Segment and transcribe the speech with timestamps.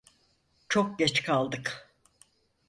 [0.69, 1.91] Çok geç kaldık!